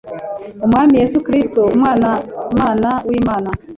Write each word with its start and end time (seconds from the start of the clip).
Umwami 0.65 0.93
Yesu 1.01 1.17
Kristo, 1.25 1.59
Umwana-mana 1.75 2.89
w’Imana, 3.09 3.49